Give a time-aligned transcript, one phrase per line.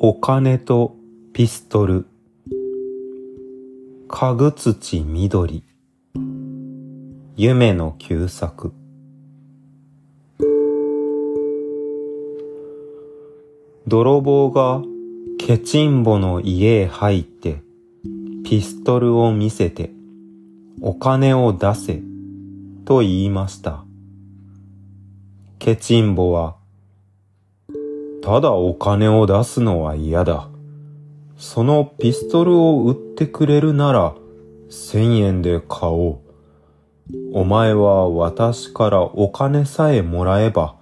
[0.00, 0.94] お金と
[1.32, 2.06] ピストル。
[4.06, 5.64] 家具土緑。
[7.36, 8.72] 夢の旧作。
[13.88, 14.82] 泥棒が
[15.36, 17.64] ケチンボの家へ入って
[18.44, 19.90] ピストルを見せて
[20.80, 22.02] お金を出せ
[22.84, 23.82] と言いました。
[25.58, 26.57] ケチンボは
[28.28, 30.50] ただお金を出すのは嫌だ。
[31.38, 34.14] そのピストルを売ってくれるなら
[34.68, 36.18] 千円で買おう。
[37.32, 40.76] お前は私からお金さえもらえば、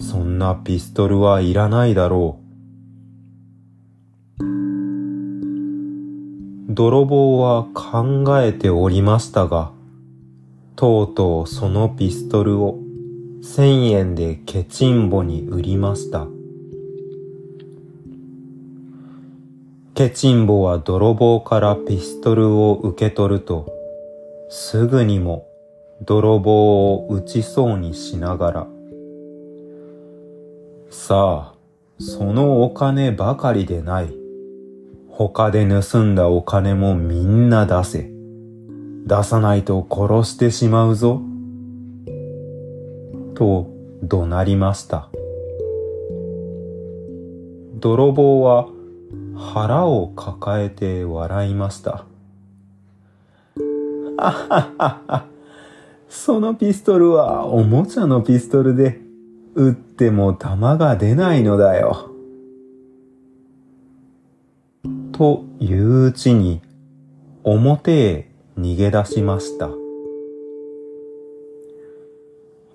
[0.00, 2.38] そんなピストルはいらないだろ
[4.38, 4.44] う。
[6.72, 9.72] 泥棒は考えておりましたが、
[10.76, 12.78] とうとうそのピストルを
[13.42, 16.28] 千円でケチンボに売りました。
[19.98, 23.66] ケチンボは泥棒からピストルを受け取ると、
[24.48, 25.48] すぐにも
[26.02, 28.66] 泥棒を撃ちそうにしながら、
[30.88, 31.54] さあ、
[31.98, 34.16] そのお金ばかりでない。
[35.08, 38.08] 他で盗んだお金もみんな出せ。
[39.04, 41.20] 出さないと殺してしまうぞ。
[43.34, 43.66] と
[44.04, 45.08] 怒鳴りました。
[47.80, 48.68] 泥棒は
[49.38, 52.04] 腹を抱えて笑いました。
[54.18, 55.26] あははは。
[56.08, 59.00] そのピストルはおもちゃのピストルで、
[59.54, 62.10] 撃っても弾が出ないのだよ。
[65.12, 66.60] といううちに、
[67.44, 69.70] 表へ逃げ出しました。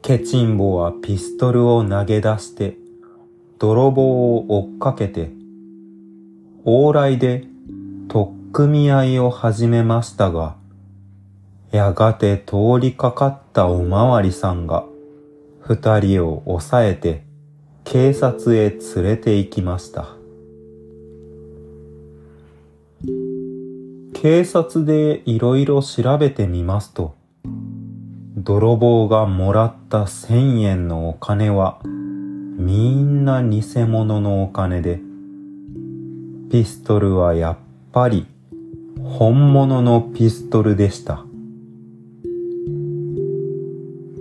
[0.01, 2.77] ケチンボはピストルを投げ出して、
[3.59, 5.42] 泥棒を追っかけて、
[6.65, 7.45] 往来で
[8.07, 10.55] 取っ組み合いを始めましたが、
[11.71, 14.85] やがて通りかかったおまわりさんが
[15.59, 17.23] 二人を押さえて
[17.83, 20.09] 警察へ連れて行きました。
[24.13, 27.15] 警察でいろいろ調べてみますと、
[28.37, 35.01] 泥棒がもらった千円のお金はみんな偽物のお金で、
[36.53, 37.57] ピストルはやっ
[37.91, 38.27] ぱり
[39.03, 41.25] 本物のピストルでした。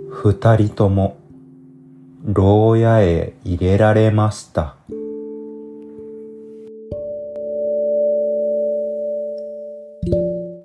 [0.09, 1.19] 二人とも
[2.23, 4.77] 牢屋へ入れられました。